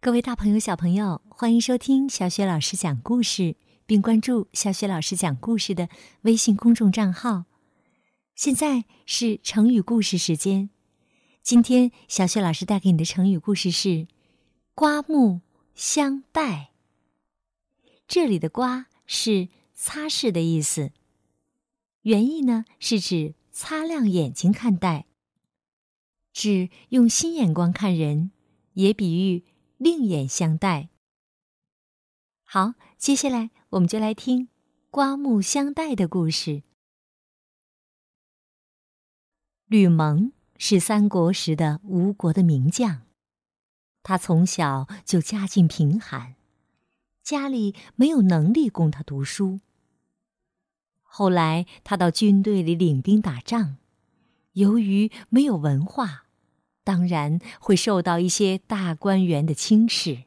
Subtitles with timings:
[0.00, 5.88] 各位大朋友、小朋友，欢迎收听小雪老师讲故事，并关注小雪老师讲故事的
[6.20, 7.46] 微信公众账号。
[8.36, 10.70] 现在是成语故事时间，
[11.42, 14.06] 今天小雪老师带给你的成语故事是
[14.72, 15.40] “刮目
[15.74, 16.70] 相待”。
[18.06, 20.92] 这里的“刮”是擦拭的意思，
[22.02, 25.06] 原意呢是指擦亮眼睛看待，
[26.32, 28.30] 指用新眼光看人，
[28.74, 29.42] 也比喻。
[29.78, 30.90] 另眼相待。
[32.42, 34.48] 好，接下来我们就来听
[34.90, 36.64] “刮目相待”的故事。
[39.66, 43.02] 吕蒙是三国时的吴国的名将，
[44.02, 46.34] 他从小就家境贫寒，
[47.22, 49.60] 家里没有能力供他读书。
[51.02, 53.76] 后来他到军队里领兵打仗，
[54.52, 56.27] 由于没有文化。
[56.88, 60.24] 当然会受到一些大官员的轻视。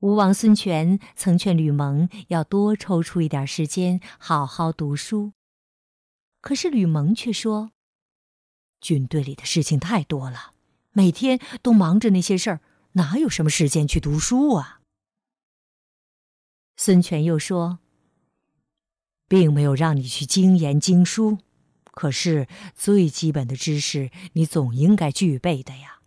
[0.00, 5.32] 吴王孙权曾劝吕蒙要多抽出一点时间好好读书，
[6.42, 7.70] 可是吕蒙却说
[8.78, 10.52] ：“军队里的事情太多了，
[10.92, 12.60] 每天都忙着那些事儿，
[12.92, 14.82] 哪有什么时间去读书啊？”
[16.76, 17.78] 孙权又说
[19.26, 21.38] ：“并没有让你去精研经书。”
[21.96, 26.00] 可是最基本的知识，你总应该具备的呀。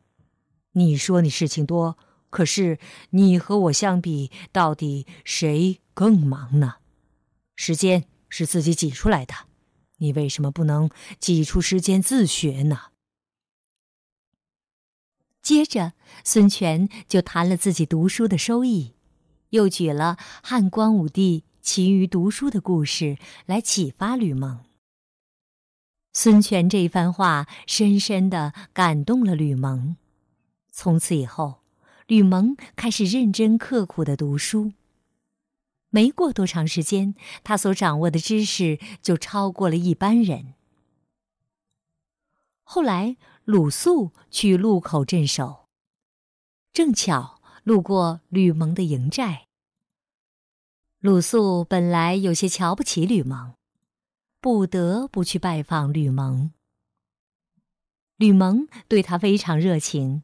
[0.73, 1.97] 你说你事情多，
[2.29, 2.77] 可是
[3.09, 6.75] 你和我相比，到底谁更忙呢？
[7.55, 9.33] 时间是自己挤出来的，
[9.97, 12.91] 你为什么不能挤出时间自学呢？
[15.41, 18.93] 接着，孙权就谈了自己读书的收益，
[19.49, 23.17] 又举了汉光武帝勤于读书的故事
[23.47, 24.68] 来启发吕蒙。
[26.11, 29.95] 孙权这一番话深深的感动了吕蒙，
[30.71, 31.61] 从此以后，
[32.07, 34.73] 吕蒙开始认真刻苦的读书。
[35.91, 40.53] 没过多长时间，他所掌握的知识就超过了一般人。
[42.63, 45.67] 后来，鲁肃去路口镇守，
[46.71, 49.47] 正巧路过吕蒙的营寨。
[50.99, 53.53] 鲁肃本来有些瞧不起吕蒙。
[54.41, 56.51] 不得不去拜访吕蒙。
[58.15, 60.23] 吕蒙对他非常热情，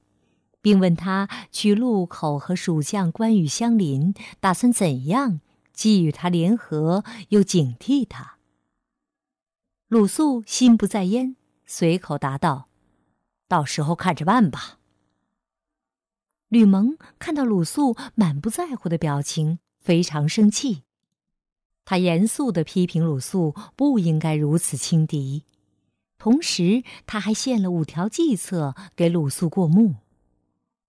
[0.62, 5.42] 并问他去路口和蜀将关羽相邻，打算怎样
[5.74, 8.38] 既与他联合，又警惕他。
[9.88, 12.70] 鲁肃心不在焉，随口答道
[13.48, 14.80] ：“到时候看着办吧。”
[16.48, 20.85] 吕蒙看到鲁肃满不在乎的表情，非常生气。
[21.86, 25.44] 他严肃地批评鲁肃不应该如此轻敌，
[26.18, 29.96] 同时他还献了五条计策给鲁肃过目。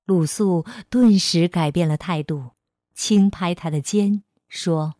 [0.06, 2.52] 鲁肃顿时改变了态度，
[2.94, 4.94] 轻拍他的肩，说：“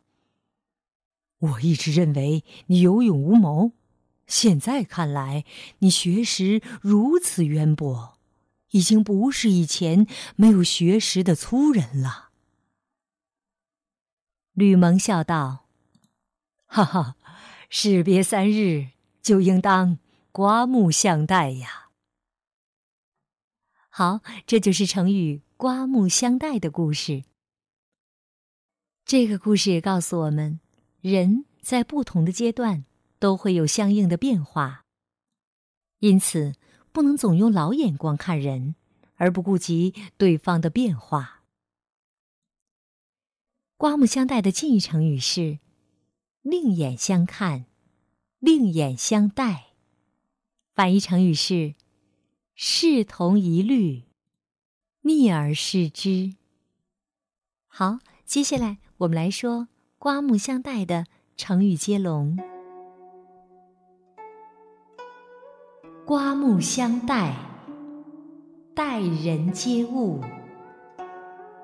[1.39, 3.73] 我一直认为你有勇无谋，
[4.27, 5.45] 现在看来，
[5.79, 8.19] 你学识如此渊博，
[8.73, 12.31] 已经不是以前没有学识的粗人了。”
[14.53, 15.66] 吕蒙笑道。
[16.77, 17.17] 哈哈，
[17.71, 18.89] 士别三日，
[19.23, 19.99] 就应当
[20.31, 21.89] 刮目相待呀。
[23.89, 27.25] 好，这就是成语“刮目相待”的故事。
[29.07, 30.61] 这个故事也告诉我们，
[31.01, 32.85] 人在不同的阶段
[33.19, 34.85] 都会有相应的变化，
[36.01, 36.53] 因此
[36.93, 38.75] 不能总用老眼光看人，
[39.15, 41.43] 而不顾及对方的变化。
[43.79, 45.61] 刮目相待的近义成语是。
[46.49, 47.65] 另眼相看，
[48.39, 49.71] 另眼相待，
[50.77, 51.75] 反义成语是
[52.55, 54.05] 视同一律，
[55.01, 56.37] 逆而视之。
[57.67, 59.67] 好，接下来我们来说
[59.99, 61.07] “刮目相待”的
[61.37, 62.39] 成语接龙。
[66.07, 67.35] “刮目相待，
[68.73, 70.21] 待人接物，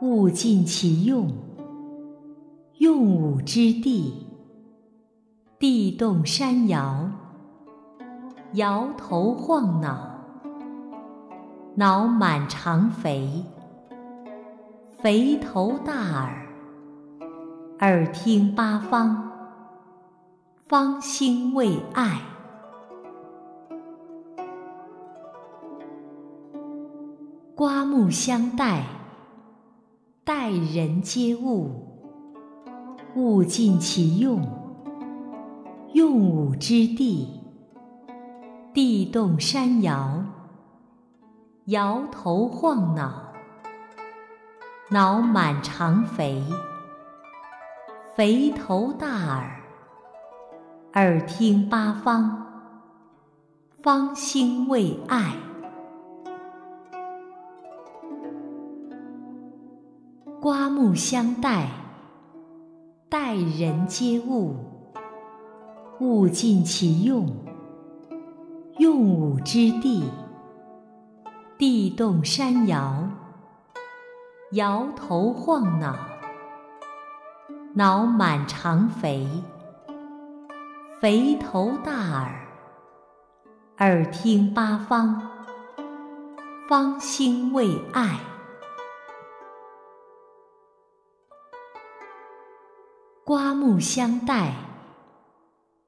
[0.00, 1.32] 物尽其用，
[2.78, 4.26] 用武之地。”
[5.62, 7.08] 地动山摇，
[8.54, 10.10] 摇头晃脑，
[11.76, 13.44] 脑满肠肥，
[14.98, 16.48] 肥头大耳，
[17.78, 19.30] 耳听八方，
[20.66, 22.20] 方兴未艾。
[27.54, 28.84] 刮目相待，
[30.24, 31.70] 待人接物，
[33.14, 34.40] 物尽其用。
[36.02, 37.28] 用武之地，
[38.74, 40.24] 地动山摇，
[41.66, 43.32] 摇头晃脑，
[44.90, 46.42] 脑满肠肥，
[48.16, 49.60] 肥头大耳，
[50.94, 52.48] 耳听八方，
[53.80, 55.36] 方兴未艾。
[60.40, 61.68] 刮目相待，
[63.08, 64.71] 待人接物，
[66.02, 67.32] 物尽其用，
[68.78, 70.02] 用武之地，
[71.56, 73.08] 地动山摇，
[74.50, 75.94] 摇头晃脑，
[77.74, 79.28] 脑满肠肥，
[81.00, 82.48] 肥头大耳，
[83.78, 85.22] 耳听八方，
[86.68, 88.18] 方兴未艾。
[93.24, 94.52] 刮目相待，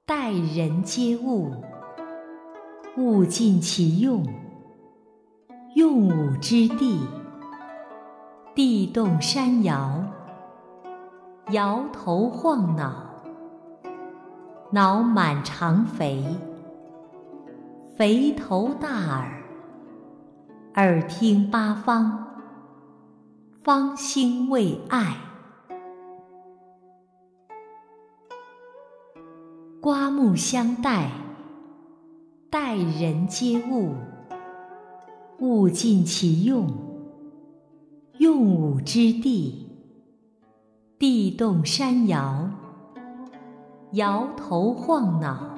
[0.07, 1.51] 待人接物，
[2.99, 4.23] 物尽其用，
[5.77, 7.01] 用武之地，
[8.55, 10.05] 地动山摇，
[11.53, 12.93] 摇头晃脑，
[14.71, 16.23] 脑满肠肥，
[17.97, 19.43] 肥头大耳，
[20.75, 22.27] 耳听八方，
[23.63, 25.17] 方兴未艾。
[29.85, 31.11] 刮目相待，
[32.49, 33.93] 待人接物，
[35.41, 36.67] 物尽其用，
[38.17, 39.69] 用武之地，
[40.99, 42.49] 地动山摇，
[43.93, 45.51] 摇头晃脑，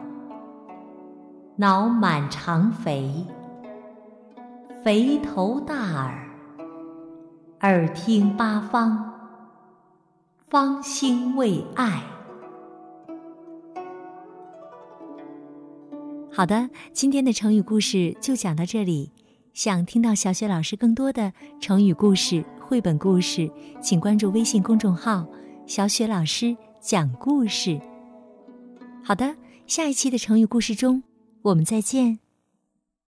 [1.54, 3.24] 脑满肠肥，
[4.82, 6.28] 肥头大耳，
[7.60, 9.08] 耳听八方，
[10.48, 12.15] 方兴未艾。
[16.36, 19.10] 好的，今天的成语故事就讲到这里。
[19.54, 23.50] 想听到小雪老师更多的成语故事、绘本故事，
[23.82, 25.26] 请关注微信公众号
[25.66, 27.80] “小雪老师讲故事”。
[29.02, 29.34] 好的，
[29.66, 31.02] 下一期的成语故事中，
[31.40, 32.18] 我们再见。